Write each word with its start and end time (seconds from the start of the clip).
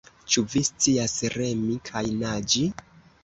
Ĉu 0.35 0.43
vi 0.53 0.61
scias 0.69 1.13
remi 1.35 1.77
kaj 1.91 2.03
naĝi? 2.23 2.65